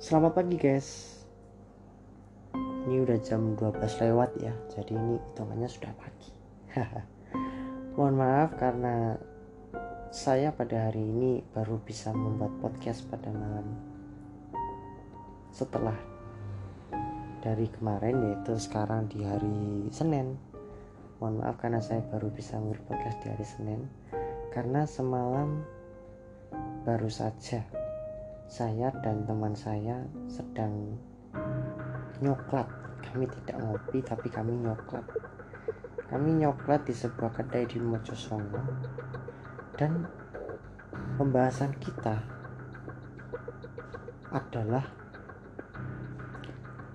Selamat 0.00 0.32
pagi 0.32 0.56
guys. 0.56 1.20
Ini 2.56 3.04
udah 3.04 3.20
jam 3.20 3.52
12 3.52 4.00
lewat 4.00 4.32
ya 4.40 4.56
Jadi 4.72 4.96
ini 4.96 5.20
hitungannya 5.20 5.68
sudah 5.68 5.92
pagi. 5.92 6.32
Mohon 8.00 8.16
maaf 8.16 8.56
karena 8.56 9.20
Saya 10.08 10.56
pada 10.56 10.88
hari 10.88 11.04
ini 11.04 11.44
baru 11.52 11.76
bisa 11.84 12.16
membuat 12.16 12.48
podcast 12.64 13.04
pada 13.12 13.28
malam 13.28 13.76
Setelah 15.52 16.00
Dari 17.44 17.68
kemarin 17.68 18.24
yaitu 18.24 18.56
sekarang 18.56 19.04
di 19.04 19.20
hari 19.20 19.84
Senin. 19.92 20.32
Mohon 21.20 21.44
maaf 21.44 21.60
karena 21.60 21.84
saya 21.84 22.00
baru 22.08 22.32
bisa 22.32 22.56
membuat 22.56 22.88
podcast 22.88 23.20
di 23.20 23.36
hari 23.36 23.44
Senin 23.44 23.84
Karena 24.48 24.88
semalam 24.88 25.60
Baru 26.88 27.12
saja 27.12 27.89
saya 28.50 28.90
dan 29.06 29.22
teman 29.30 29.54
saya 29.54 30.02
sedang 30.26 30.98
nyoklat. 32.18 32.66
Kami 33.06 33.30
tidak 33.30 33.62
ngopi 33.62 34.02
tapi 34.02 34.26
kami 34.26 34.58
nyoklat. 34.58 35.06
Kami 36.10 36.42
nyoklat 36.42 36.82
di 36.82 36.90
sebuah 36.90 37.30
kedai 37.30 37.70
di 37.70 37.78
Mojosongo. 37.78 38.58
Dan 39.78 40.02
pembahasan 41.14 41.78
kita 41.78 42.18
adalah 44.34 44.82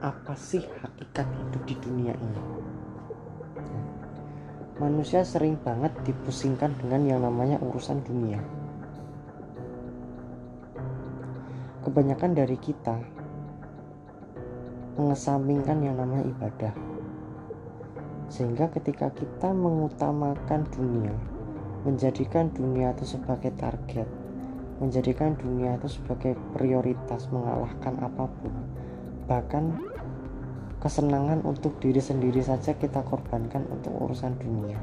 apa 0.00 0.34
sih 0.34 0.64
hakikat 0.64 1.28
hidup 1.28 1.62
di 1.68 1.76
dunia 1.84 2.16
ini? 2.16 2.42
Manusia 4.80 5.20
sering 5.20 5.60
banget 5.60 5.92
dipusingkan 6.08 6.80
dengan 6.80 7.04
yang 7.04 7.20
namanya 7.22 7.60
urusan 7.60 8.00
dunia 8.02 8.61
kebanyakan 11.82 12.32
dari 12.38 12.56
kita 12.56 12.96
mengesampingkan 14.96 15.82
yang 15.82 15.98
namanya 15.98 16.24
ibadah. 16.24 16.74
Sehingga 18.32 18.72
ketika 18.72 19.12
kita 19.12 19.52
mengutamakan 19.52 20.64
dunia 20.72 21.12
menjadikan 21.82 22.46
dunia 22.54 22.94
itu 22.94 23.18
sebagai 23.18 23.50
target 23.58 24.06
menjadikan 24.78 25.34
dunia 25.34 25.78
itu 25.78 25.98
sebagai 25.98 26.38
prioritas 26.54 27.26
mengalahkan 27.30 27.98
apa 28.02 28.30
pun 28.30 28.54
bahkan 29.26 29.78
kesenangan 30.82 31.46
untuk 31.46 31.78
diri 31.78 32.02
sendiri 32.02 32.42
saja 32.42 32.74
kita 32.74 33.06
korbankan 33.06 33.62
untuk 33.70 33.94
urusan 34.02 34.34
dunia. 34.42 34.74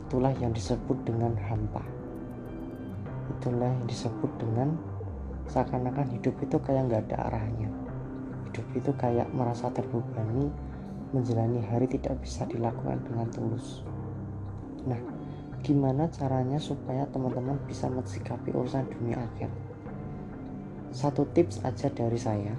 Itulah 0.00 0.32
yang 0.40 0.56
disebut 0.56 0.96
dengan 1.04 1.36
hampa. 1.36 1.84
Itulah 3.28 3.68
yang 3.68 3.84
disebut 3.84 4.32
dengan 4.40 4.72
seakan-akan 5.50 6.18
hidup 6.18 6.34
itu 6.42 6.56
kayak 6.62 6.90
nggak 6.90 7.02
ada 7.10 7.18
arahnya. 7.32 7.70
Hidup 8.50 8.66
itu 8.76 8.90
kayak 8.94 9.30
merasa 9.32 9.72
terbebani 9.72 10.52
menjalani 11.12 11.60
hari 11.64 11.88
tidak 11.88 12.20
bisa 12.20 12.44
dilakukan 12.48 13.00
dengan 13.04 13.28
tulus. 13.32 13.82
Nah 14.88 15.00
gimana 15.62 16.10
caranya 16.10 16.58
supaya 16.58 17.06
teman-teman 17.10 17.60
bisa 17.68 17.86
mensikapi 17.86 18.50
urusan 18.50 18.88
dunia 18.88 19.22
akhir? 19.22 19.50
Satu 20.92 21.24
tips 21.30 21.64
aja 21.64 21.88
dari 21.88 22.18
saya. 22.20 22.54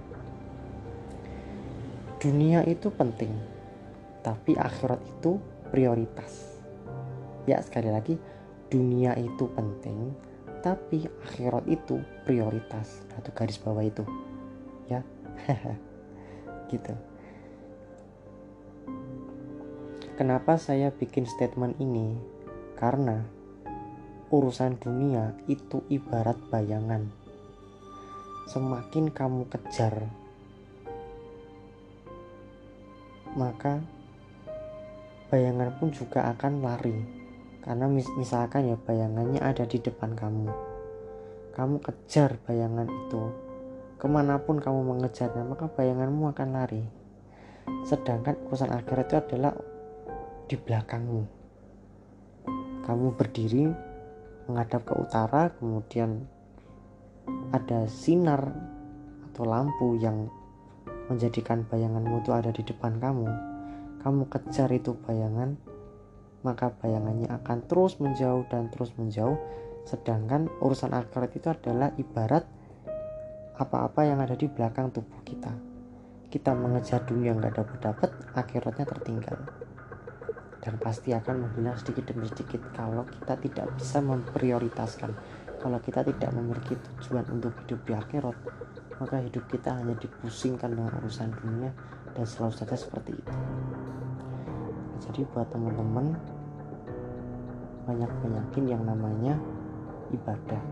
Dunia 2.18 2.64
itu 2.64 2.88
penting 2.90 3.54
tapi 4.24 4.56
akhirat 4.56 5.04
itu 5.04 5.38
prioritas. 5.70 6.58
Ya 7.44 7.60
sekali 7.60 7.92
lagi 7.92 8.16
dunia 8.72 9.14
itu 9.20 9.52
penting 9.52 10.16
tapi 10.64 11.06
akhirat 11.28 11.68
itu 11.68 12.00
prioritas 12.24 13.04
atau 13.20 13.30
garis 13.36 13.60
bawah 13.60 13.84
itu 13.84 14.08
ya. 14.88 15.04
Gitu. 16.72 16.96
Kenapa 20.18 20.58
saya 20.58 20.90
bikin 20.90 21.30
statement 21.30 21.78
ini? 21.78 22.18
Karena 22.80 23.22
urusan 24.34 24.82
dunia 24.82 25.38
itu 25.46 25.86
ibarat 25.92 26.40
bayangan. 26.50 27.14
Semakin 28.50 29.14
kamu 29.14 29.46
kejar 29.54 30.10
maka 33.34 33.82
bayangan 35.34 35.74
pun 35.82 35.90
juga 35.90 36.30
akan 36.30 36.62
lari 36.62 37.23
karena 37.64 37.88
mis 37.88 38.12
misalkan 38.20 38.68
ya 38.68 38.76
bayangannya 38.76 39.40
ada 39.40 39.64
di 39.64 39.80
depan 39.80 40.12
kamu. 40.20 40.52
Kamu 41.56 41.80
kejar 41.80 42.36
bayangan 42.44 42.92
itu. 42.92 43.24
Ke 43.96 44.12
mana 44.12 44.36
pun 44.44 44.60
kamu 44.60 44.84
mengejarnya 44.84 45.48
maka 45.48 45.72
bayanganmu 45.72 46.36
akan 46.36 46.50
lari. 46.52 46.84
Sedangkan 47.88 48.36
urusan 48.52 48.68
akhirat 48.68 49.08
itu 49.08 49.16
adalah 49.16 49.56
di 50.52 50.56
belakangmu. 50.60 51.24
Kamu 52.84 53.16
berdiri 53.16 53.72
menghadap 54.52 54.84
ke 54.84 54.94
utara 55.00 55.56
kemudian 55.56 56.28
ada 57.56 57.88
sinar 57.88 58.52
atau 59.32 59.48
lampu 59.48 59.96
yang 60.04 60.28
menjadikan 61.08 61.64
bayanganmu 61.64 62.20
itu 62.20 62.36
ada 62.36 62.52
di 62.52 62.60
depan 62.60 63.00
kamu. 63.00 63.32
Kamu 64.04 64.28
kejar 64.28 64.68
itu 64.76 65.00
bayangan 65.08 65.56
maka 66.44 66.76
bayangannya 66.80 67.32
akan 67.32 67.66
terus 67.66 67.98
menjauh 67.98 68.46
dan 68.52 68.70
terus 68.70 68.92
menjauh. 69.00 69.40
Sedangkan 69.84 70.48
urusan 70.64 70.96
akhirat 70.96 71.32
itu 71.36 71.48
adalah 71.52 71.92
ibarat 72.00 72.48
apa-apa 73.60 74.08
yang 74.08 74.20
ada 74.24 74.36
di 74.36 74.48
belakang 74.48 74.92
tubuh 74.92 75.24
kita. 75.28 75.52
Kita 76.28 76.56
mengejar 76.56 77.04
dunia 77.04 77.36
yang 77.36 77.44
gak 77.44 77.64
dapat 77.64 77.78
dapat 77.80 78.10
akhiratnya 78.36 78.86
tertinggal. 78.88 79.38
Dan 80.64 80.80
pasti 80.80 81.12
akan 81.12 81.48
menghilang 81.48 81.76
sedikit 81.76 82.16
demi 82.16 82.28
sedikit 82.32 82.64
kalau 82.72 83.04
kita 83.04 83.36
tidak 83.36 83.68
bisa 83.76 84.00
memprioritaskan. 84.00 85.12
Kalau 85.60 85.80
kita 85.80 86.04
tidak 86.08 86.32
memiliki 86.32 86.76
tujuan 86.76 87.28
untuk 87.32 87.56
hidup 87.64 87.80
di 87.88 87.94
akhirat 87.96 88.36
maka 89.04 89.20
hidup 89.20 89.44
kita 89.50 89.74
hanya 89.74 90.00
dipusingkan 90.00 90.72
dengan 90.72 90.96
urusan 91.02 91.34
dunia 91.34 91.76
dan 92.14 92.24
selalu 92.24 92.54
saja 92.56 92.76
seperti 92.78 93.12
itu 93.18 93.34
jadi 95.04 95.28
buat 95.36 95.48
teman-teman 95.52 96.16
banyak 97.84 98.12
banyakin 98.24 98.66
yang 98.72 98.84
namanya 98.88 99.36
ibadah. 100.16 100.64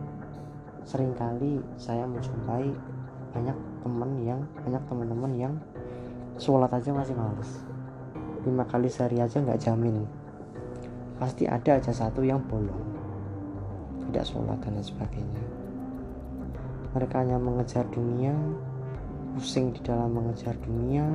Seringkali 0.88 1.60
saya 1.76 2.08
menjumpai 2.08 2.72
banyak 3.36 3.58
teman 3.84 4.12
yang 4.24 4.40
banyak 4.64 4.84
teman-teman 4.88 5.32
yang 5.36 5.54
sholat 6.40 6.72
aja 6.72 6.96
masih 6.96 7.16
males. 7.16 7.52
Lima 8.48 8.64
kali 8.64 8.88
sehari 8.88 9.20
aja 9.20 9.44
nggak 9.44 9.60
jamin. 9.60 10.08
Pasti 11.20 11.46
ada 11.46 11.78
aja 11.78 11.92
satu 11.92 12.26
yang 12.26 12.42
bolong 12.48 12.92
tidak 14.12 14.28
sholat 14.28 14.60
dan 14.60 14.76
lain 14.76 14.84
sebagainya. 14.84 15.44
Mereka 16.92 17.16
hanya 17.24 17.38
mengejar 17.40 17.88
dunia 17.92 18.36
pusing 19.32 19.72
di 19.72 19.80
dalam 19.80 20.12
mengejar 20.12 20.60
dunia 20.60 21.08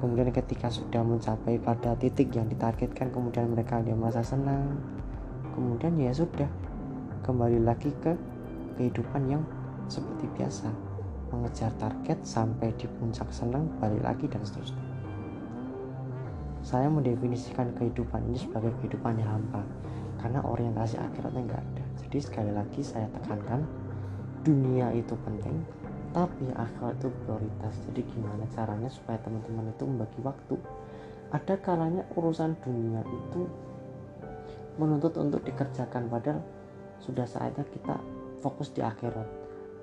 kemudian 0.00 0.32
ketika 0.32 0.72
sudah 0.72 1.04
mencapai 1.04 1.60
pada 1.60 1.92
titik 1.94 2.32
yang 2.32 2.48
ditargetkan 2.48 3.12
kemudian 3.12 3.52
mereka 3.52 3.84
dia 3.84 3.92
masa 3.92 4.24
senang. 4.24 4.80
Kemudian 5.52 5.92
ya 6.00 6.10
sudah 6.16 6.48
kembali 7.20 7.60
lagi 7.60 7.92
ke 8.00 8.16
kehidupan 8.80 9.28
yang 9.28 9.44
seperti 9.92 10.24
biasa. 10.34 10.72
Mengejar 11.30 11.70
target 11.78 12.18
sampai 12.26 12.74
di 12.74 12.90
puncak 12.90 13.28
senang 13.30 13.68
balik 13.78 14.02
lagi 14.02 14.26
dan 14.26 14.42
seterusnya. 14.42 14.82
Saya 16.64 16.88
mendefinisikan 16.90 17.70
kehidupan 17.76 18.24
ini 18.32 18.40
sebagai 18.40 18.74
kehidupan 18.82 19.20
yang 19.20 19.38
hampa 19.38 19.62
karena 20.18 20.42
orientasi 20.42 20.96
akhiratnya 20.96 21.44
nggak 21.44 21.62
ada. 21.62 21.84
Jadi 22.02 22.18
sekali 22.18 22.52
lagi 22.52 22.80
saya 22.82 23.06
tekankan 23.14 23.62
dunia 24.42 24.90
itu 24.96 25.12
penting 25.22 25.79
tapi 26.10 26.50
akhirat 26.50 26.98
itu 26.98 27.08
prioritas. 27.22 27.74
Jadi 27.90 28.00
gimana 28.10 28.44
caranya 28.50 28.90
supaya 28.90 29.18
teman-teman 29.22 29.70
itu 29.70 29.84
membagi 29.86 30.20
waktu? 30.26 30.56
Ada 31.30 31.54
kalanya 31.62 32.02
urusan 32.18 32.58
dunia 32.58 33.06
itu 33.06 33.46
menuntut 34.74 35.14
untuk 35.22 35.46
dikerjakan 35.46 36.10
padahal 36.10 36.42
sudah 36.98 37.26
saatnya 37.26 37.62
kita 37.70 37.96
fokus 38.42 38.74
di 38.74 38.82
akhirat. 38.82 39.28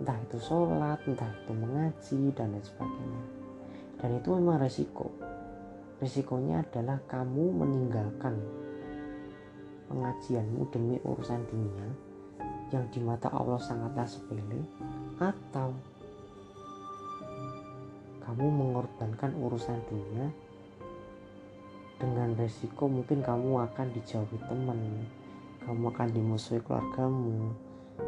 Entah 0.04 0.18
itu 0.28 0.38
sholat 0.38 1.00
entah 1.08 1.32
itu 1.32 1.52
mengaji 1.56 2.20
dan 2.36 2.54
lain 2.54 2.62
sebagainya. 2.62 3.24
Dan 3.98 4.10
itu 4.20 4.30
memang 4.36 4.62
resiko. 4.62 5.10
Resikonya 5.98 6.62
adalah 6.62 7.02
kamu 7.10 7.58
meninggalkan 7.58 8.38
pengajianmu 9.90 10.70
demi 10.70 11.02
urusan 11.02 11.42
dunia 11.50 11.88
yang 12.70 12.86
di 12.92 13.00
mata 13.00 13.32
Allah 13.32 13.58
sangatlah 13.58 14.06
sepele 14.06 14.62
atau 15.18 15.72
kamu 18.28 18.46
mengorbankan 18.52 19.32
urusan 19.40 19.80
dunia 19.88 20.28
dengan 21.98 22.36
resiko 22.36 22.92
mungkin 22.92 23.24
kamu 23.24 23.64
akan 23.72 23.88
dijauhi 23.96 24.38
teman 24.46 25.08
kamu 25.64 25.84
akan 25.96 26.08
dimusuhi 26.12 26.60
keluargamu 26.62 27.56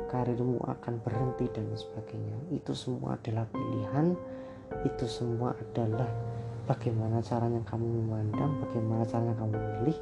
karirmu 0.10 0.62
akan 0.66 1.02
berhenti 1.02 1.50
dan 1.50 1.66
sebagainya. 1.74 2.38
Itu 2.54 2.78
semua 2.78 3.18
adalah 3.18 3.46
pilihan 3.50 4.14
itu 4.86 5.06
semua 5.10 5.58
adalah 5.58 6.06
bagaimana 6.70 7.26
caranya 7.26 7.58
kamu 7.66 8.06
memandang 8.06 8.62
bagaimana 8.62 9.02
caranya 9.10 9.34
kamu 9.34 9.58
memilih 9.58 9.98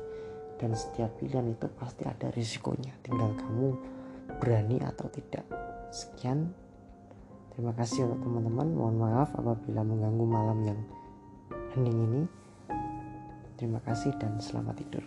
dan 0.60 0.75
setiap 0.75 1.16
pilihan 1.16 1.48
itu 1.48 1.68
pasti 1.80 2.04
ada 2.04 2.28
risikonya. 2.36 2.92
Tinggal 3.00 3.31
kamu 3.40 3.68
berani 4.44 4.84
atau 4.84 5.08
tidak. 5.08 5.48
Sekian 5.88 6.52
terima 7.57 7.74
kasih 7.74 8.06
untuk 8.06 8.30
teman-teman. 8.30 8.68
Mohon 8.77 8.98
maaf 9.01 9.33
apabila 9.33 9.81
mengganggu 9.81 10.25
malam 10.30 10.59
yang 10.62 10.80
hening 11.74 11.98
ini. 12.06 12.21
Terima 13.57 13.81
kasih 13.81 14.13
dan 14.21 14.38
selamat 14.38 14.86
tidur 14.86 15.01